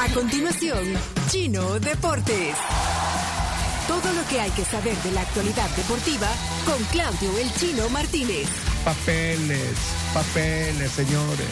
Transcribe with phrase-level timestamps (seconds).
[0.00, 0.94] A continuación,
[1.28, 2.56] Chino Deportes.
[3.86, 6.26] Todo lo que hay que saber de la actualidad deportiva
[6.64, 8.48] con Claudio El Chino Martínez.
[8.82, 9.76] Papeles,
[10.14, 11.46] papeles, señores,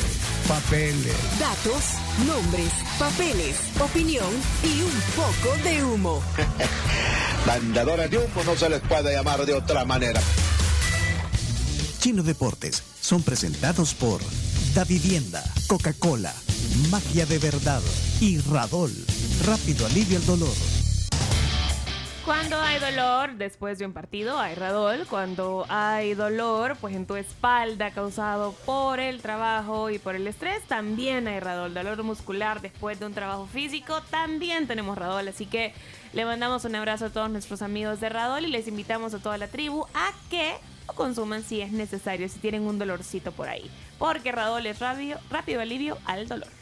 [0.49, 1.15] papeles.
[1.39, 4.33] Datos, nombres, papeles, opinión
[4.65, 6.23] y un poco de humo.
[7.47, 10.23] Mandadores de humo no se les puede llamar de otra manera.
[11.99, 14.23] Chino Deportes son presentados por
[14.75, 16.33] Da Vivienda, Coca-Cola,
[16.91, 17.83] Magia de Verdad
[18.21, 18.91] y Radol.
[19.47, 20.55] Rápido alivio el dolor.
[22.25, 25.07] Cuando hay dolor después de un partido, hay radol.
[25.09, 30.63] Cuando hay dolor, pues en tu espalda causado por el trabajo y por el estrés,
[30.65, 31.73] también hay radol.
[31.73, 35.29] Dolor muscular después de un trabajo físico, también tenemos radol.
[35.29, 35.73] Así que
[36.13, 39.39] le mandamos un abrazo a todos nuestros amigos de radol y les invitamos a toda
[39.39, 40.55] la tribu a que
[40.87, 43.71] lo consuman si es necesario, si tienen un dolorcito por ahí.
[43.99, 46.58] Porque radol es rápido, rápido alivio al dolor.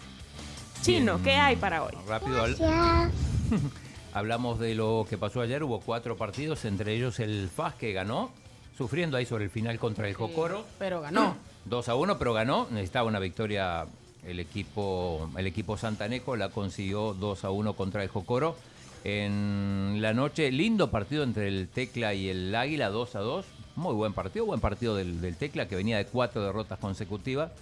[0.82, 1.92] Chino, ¿qué hay para hoy?
[2.06, 2.44] Rápido.
[4.12, 8.30] Hablamos de lo que pasó ayer, hubo cuatro partidos, entre ellos el FAS que ganó,
[8.76, 10.64] sufriendo ahí sobre el final contra el Jocoro.
[10.78, 11.36] Pero ganó.
[11.66, 13.86] 2 a 1, pero ganó, necesitaba una victoria
[14.24, 18.56] el equipo, el equipo Santaneco, la consiguió 2 a 1 contra el Jocoro.
[19.04, 23.46] En la noche, lindo partido entre el Tecla y el Águila, 2 a 2.
[23.76, 27.52] Muy buen partido, buen partido del, del Tecla que venía de cuatro derrotas consecutivas.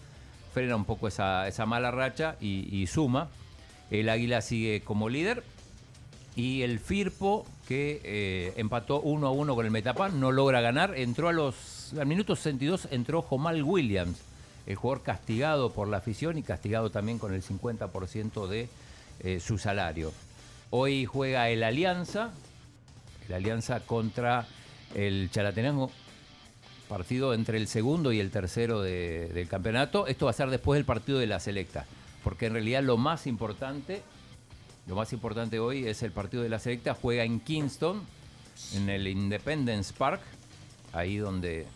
[0.54, 3.28] Frena un poco esa, esa mala racha y, suma.
[3.90, 5.42] El Águila sigue como líder,
[6.36, 10.96] y el Firpo, que eh, empató 1 a 1 con el Metapan, no logra ganar.
[10.96, 11.92] Entró a los.
[11.98, 14.20] Al minuto 62 entró Jomal Williams,
[14.66, 18.68] el jugador castigado por la afición y castigado también con el 50% de
[19.20, 20.12] eh, su salario.
[20.70, 22.30] Hoy juega el Alianza,
[23.28, 24.46] el Alianza contra
[24.94, 25.90] el Chalatenango,
[26.88, 30.06] partido entre el segundo y el tercero de- del campeonato.
[30.06, 31.86] Esto va a ser después del partido de la selecta,
[32.22, 34.02] porque en realidad lo más importante
[34.86, 36.92] lo más importante hoy es el partido de la selecta.
[36.92, 38.02] Juega en Kingston,
[38.74, 40.20] en el Independence Park,
[40.92, 41.66] ahí donde...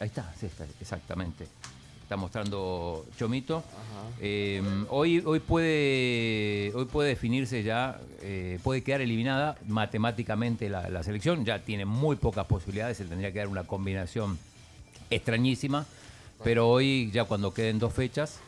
[0.00, 1.46] Ahí está, sí, está, exactamente.
[2.04, 3.64] Está mostrando Chomito.
[4.20, 11.02] Eh, hoy, hoy, puede, hoy puede definirse ya, eh, puede quedar eliminada matemáticamente la, la
[11.02, 11.46] selección.
[11.46, 14.38] Ya tiene muy pocas posibilidades, se tendría que dar una combinación
[15.08, 15.86] extrañísima.
[16.42, 18.38] Pero hoy, ya cuando queden dos fechas,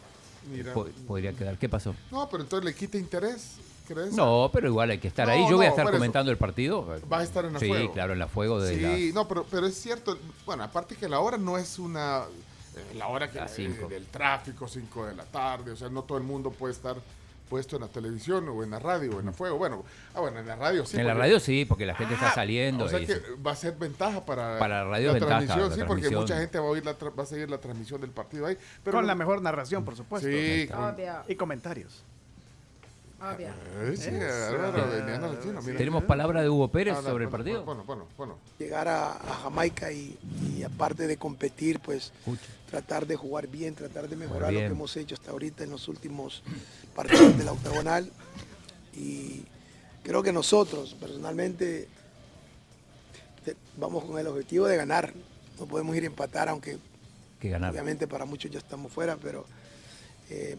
[0.52, 0.74] Mira.
[0.74, 1.56] po- podría quedar.
[1.56, 1.94] ¿Qué pasó?
[2.10, 3.54] No, pero entonces le quita interés,
[3.88, 4.12] ¿crees?
[4.12, 5.46] No, pero igual hay que estar No, ahí.
[5.48, 5.94] Yo voy a estar eso.
[5.94, 6.84] comentando el partido.
[7.08, 7.92] Vas a estar en la sí, fuego.
[7.92, 10.18] claro, en la fuego de Sí, las- no, pero, pero es cierto.
[10.44, 12.24] Bueno, aparte que la hora no es una.
[12.94, 13.88] La hora que cinco.
[13.88, 15.70] del tráfico, 5 de la tarde.
[15.72, 16.96] O sea, no todo el mundo puede estar
[17.48, 19.56] puesto en la televisión o en la radio o en la fuego.
[19.56, 20.98] Bueno, ah, bueno, en la radio sí.
[20.98, 22.86] en la radio sí, porque la gente está Ah, saliendo.
[22.86, 23.20] O sea que sí.
[23.46, 26.58] va a ser ventaja para, Para la radio ventaja, transmisión, la sí, porque mucha gente
[26.58, 28.58] va a oír la tra- va a seguir la transmisión del partido ahí.
[28.82, 30.28] Pero Con no- la mejor narración, por supuesto.
[30.28, 32.02] Sí, con- Obvio, Y comentarios.
[33.20, 33.48] Obvio.
[33.48, 35.78] Eh, sí, Álvaro, mira.
[35.78, 37.64] Tenemos palabra de Hugo Pérez Ah, sobre el bueno, partido.
[37.64, 38.38] Bueno, bueno, bueno.
[38.58, 40.18] llegar a, a Jamaica y,
[40.56, 42.42] y aparte de competir, pues Escucha.
[42.70, 45.88] tratar de jugar bien, tratar de mejorar lo que hemos hecho hasta ahorita en los
[45.88, 46.42] últimos
[46.94, 48.10] partidos de la octagonal.
[48.94, 49.44] Y
[50.02, 51.88] creo que nosotros, personalmente,
[53.44, 55.12] te- vamos con el objetivo de ganar.
[55.58, 56.78] No podemos ir a empatar, aunque
[57.40, 57.70] Que ganar.
[57.72, 59.44] obviamente para muchos ya estamos fuera, pero
[60.30, 60.56] eh,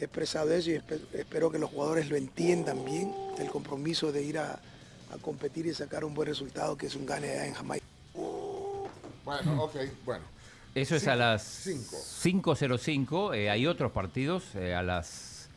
[0.00, 4.22] he expresado eso y espe- espero que los jugadores lo entiendan bien, el compromiso de
[4.22, 4.52] ir a,
[5.12, 7.84] a competir y sacar un buen resultado, que es un gane en Jamaica.
[9.24, 10.24] Bueno, ok, bueno.
[10.74, 11.96] Eso es a las Cinco.
[12.52, 13.34] 5.05.
[13.36, 14.44] eh, hay otros partidos.
[14.54, 15.48] eh, a las,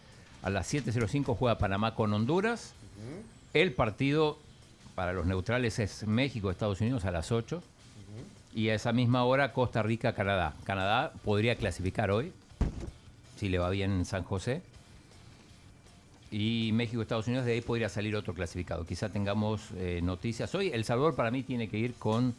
[0.42, 2.74] a las 7.05 juega Panamá con Honduras.
[3.54, 4.38] El partido
[4.96, 7.62] para los neutrales es México-Estados Unidos a las 8.
[8.54, 10.54] Y a esa misma hora Costa Rica-Canadá.
[10.66, 12.34] Canadá podría clasificar hoy,
[13.42, 14.62] si le va bien en San José.
[16.30, 18.86] Y México-Estados Unidos, de ahí podría salir otro clasificado.
[18.86, 20.70] Quizá tengamos eh, noticias hoy.
[20.72, 22.36] El Salvador para mí tiene que ir con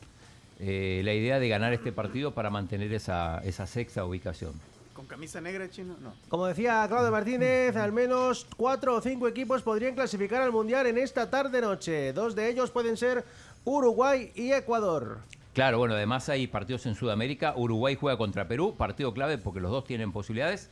[0.60, 4.52] eh, la idea de ganar este partido para mantener esa, esa sexta ubicación.
[4.94, 5.96] ¿Con camisa negra, chino?
[6.00, 6.14] No.
[6.28, 10.98] Como decía Claudio Martínez, al menos cuatro o cinco equipos podrían clasificar al Mundial en
[10.98, 12.12] esta tarde-noche.
[12.12, 13.24] Dos de ellos pueden ser
[13.64, 15.18] Uruguay y Ecuador.
[15.52, 17.54] Claro, bueno, además hay partidos en Sudamérica.
[17.56, 20.70] Uruguay juega contra Perú, partido clave porque los dos tienen posibilidades.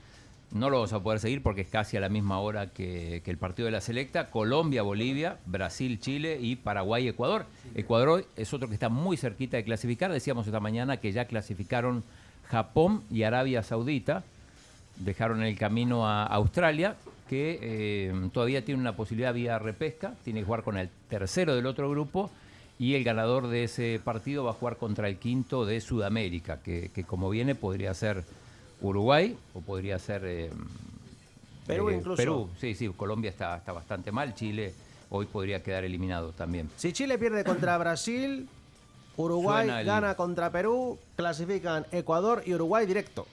[0.53, 3.39] No lo vamos a poder seguir porque es casi a la misma hora que, el
[3.39, 4.31] partido de la selecta.
[4.31, 7.47] Colombia, Bolivia, Brasil, Chile y Paraguay, Ecuador.
[7.77, 10.11] Ecuador es otro que está muy cerquita de clasificar.
[10.11, 12.03] Decíamos esta mañana que ya clasificaron
[12.49, 14.25] Japón y Arabia Saudita.
[14.97, 16.97] Dejaron el camino a Australia,
[17.29, 20.15] que eh, todavía tiene una posibilidad vía repesca.
[20.25, 22.29] Tiene que jugar con el tercero del otro grupo.
[22.77, 27.05] Y el ganador de ese partido va a jugar contra el quinto de Sudamérica, que
[27.07, 28.25] como viene podría ser
[28.83, 30.51] Uruguay o podría ser eh,
[31.67, 32.17] Perú Eh, incluso.
[32.17, 34.73] Perú, sí, sí, Colombia está, está bastante mal, Chile
[35.11, 36.71] hoy podría quedar eliminado también.
[36.77, 38.49] Si Chile pierde contra Brasil,
[39.17, 43.27] Uruguay el- gana contra Perú, clasifican Ecuador y Uruguay directo.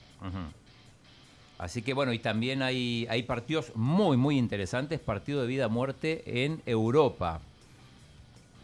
[1.58, 6.62] Así que bueno, y también hay, hay partidos muy, muy interesantes, partido de vida-muerte en
[6.66, 7.40] Europa.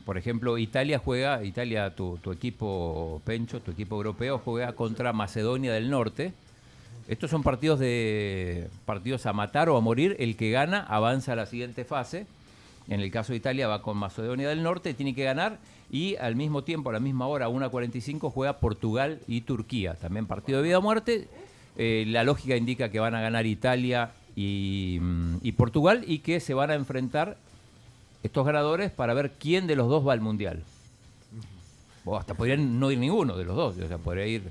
[0.05, 5.73] Por ejemplo, Italia juega, Italia, tu, tu equipo Pencho, tu equipo europeo, juega contra Macedonia
[5.73, 6.33] del Norte.
[7.07, 10.17] Estos son partidos de partidos a matar o a morir.
[10.19, 12.27] El que gana avanza a la siguiente fase.
[12.89, 15.59] En el caso de Italia va con Macedonia del Norte, tiene que ganar
[15.91, 19.95] y al mismo tiempo, a la misma hora, 1.45, juega Portugal y Turquía.
[19.95, 21.29] También partido de vida o muerte.
[21.77, 26.41] Eh, la lógica indica que van a ganar Italia y, mm, y Portugal y que
[26.41, 27.37] se van a enfrentar
[28.23, 30.63] estos ganadores para ver quién de los dos va al Mundial.
[32.05, 34.43] O hasta podrían no ir ninguno de los dos, o sea, podría ir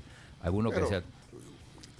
[0.42, 1.02] alguno que sea...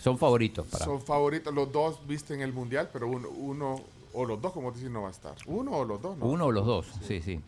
[0.04, 0.84] Son favoritos para...
[0.84, 3.80] Son favoritos, los dos visten el mundial, pero uno, uno
[4.12, 5.34] o los dos, como dicen, no va a estar.
[5.46, 6.26] Uno o los dos, ¿no?
[6.26, 7.40] Uno o los dos, sí, sí.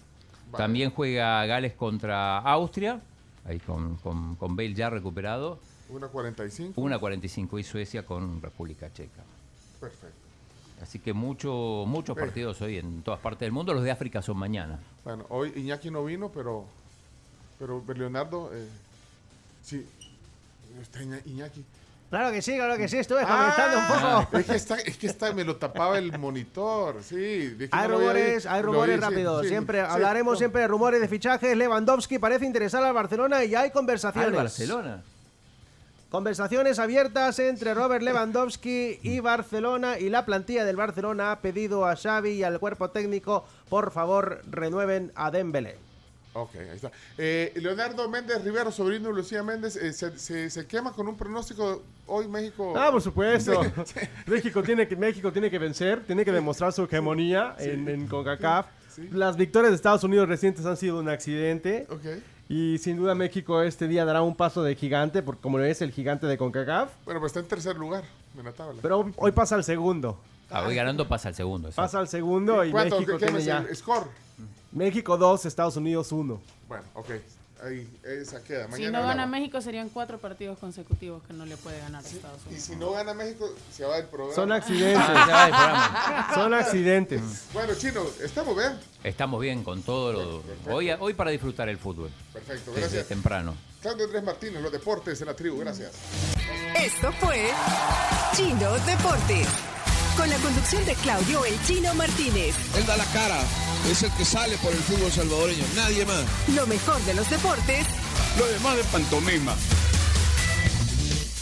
[0.56, 2.98] También juega Gales contra Austria,
[3.44, 5.58] ahí con, con, con Bale ya recuperado.
[5.92, 6.72] 1.45.
[6.76, 9.22] 1.45 y Suecia con República Checa.
[9.78, 10.16] Perfecto.
[10.80, 12.20] Así que mucho, muchos Eh.
[12.20, 13.74] partidos hoy en todas partes del mundo.
[13.74, 14.78] Los de África son mañana.
[15.04, 16.64] Bueno, hoy Iñaki no vino, pero,
[17.58, 18.66] pero Leonardo, eh,
[19.62, 19.86] sí,
[20.80, 21.62] está Iña- Iñaki.
[22.08, 24.38] Claro que sí, claro que sí, estuve Ah, comentando un poco.
[24.38, 27.56] Es que, está, es que está, me lo tapaba el monitor, sí.
[27.72, 29.42] Hay no rumores, hay rumores rápidos.
[29.42, 30.38] sí, siempre sí, hablaremos no.
[30.38, 31.56] siempre de rumores de fichajes.
[31.56, 34.28] Lewandowski parece interesar al Barcelona y hay conversaciones.
[34.30, 35.02] ¿Al Barcelona?
[36.08, 41.96] Conversaciones abiertas entre Robert Lewandowski y Barcelona y la plantilla del Barcelona ha pedido a
[41.96, 45.76] Xavi y al cuerpo técnico, por favor, renueven a Dembélé.
[46.36, 46.90] Ok, ahí está.
[47.16, 51.16] Eh, Leonardo Méndez Rivero, sobrino de Lucía Méndez, eh, se, se- se quema con un
[51.16, 52.74] pronóstico hoy México.
[52.76, 53.62] Ah, por supuesto.
[53.84, 58.06] Sí, México, tiene que, México tiene que vencer, tiene que demostrar su hegemonía en, en
[58.06, 58.66] CONCACAF.
[59.12, 61.86] Las victorias de Estados Unidos recientes han sido un accidente.
[61.90, 62.22] Ok.
[62.48, 65.90] Y sin duda México este día dará un paso de gigante, porque como es el
[65.90, 66.90] gigante de CONCACAF.
[67.04, 68.04] Bueno, pues está en tercer lugar
[68.38, 68.78] en la tabla.
[68.82, 70.18] Pero hoy- hoy pasa al segundo.
[70.48, 71.68] Ah, voy ganando, pasa al segundo.
[71.70, 71.74] sí.
[71.76, 73.00] Pasa al segundo y ¿Cuánto?
[73.00, 73.64] México ¿Qué- tiene ya.
[73.68, 74.06] el score?
[74.76, 76.40] México 2, Estados Unidos 1.
[76.68, 77.10] Bueno, ok.
[77.64, 78.66] Ahí, esa queda.
[78.66, 79.30] Si Mañana no gana hablamos.
[79.30, 82.64] México serían cuatro partidos consecutivos que no le puede ganar a Estados Y Unidos.
[82.64, 84.34] si no gana México, se va del programa.
[84.34, 85.02] Son accidentes.
[85.08, 86.30] Ah, se va del programa.
[86.34, 87.22] Son accidentes.
[87.54, 88.78] Bueno, Chino, estamos bien.
[89.02, 90.42] Estamos bien con todo lo...
[90.74, 92.10] Hoy, hoy para disfrutar el fútbol.
[92.34, 93.06] Perfecto, Desde gracias.
[93.08, 93.54] temprano.
[93.80, 95.92] Claudio Andrés Martínez, los deportes en la tribu, gracias.
[96.78, 97.48] Esto fue
[98.34, 99.48] Chino Deportes.
[100.18, 102.54] Con la conducción de Claudio El Chino Martínez.
[102.76, 103.38] Él da la cara,
[103.90, 106.24] es el que sale por el fútbol salvadoreño, nadie más.
[106.54, 107.86] Lo mejor de los deportes
[108.38, 109.54] Lo demás de pantomima.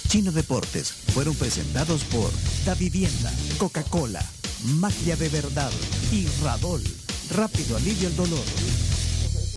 [0.09, 2.31] Chino Deportes fueron presentados por
[2.65, 4.25] Da Vivienda, Coca-Cola,
[4.79, 5.73] Magia de Verdad
[6.13, 6.83] y Radol.
[7.31, 8.45] Rápido alivio el dolor.